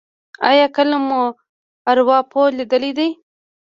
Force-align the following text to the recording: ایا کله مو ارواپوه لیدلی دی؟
ایا 0.49 0.65
کله 0.75 0.97
مو 1.07 1.21
ارواپوه 1.89 2.45
لیدلی 2.57 2.91
دی؟ 2.97 3.07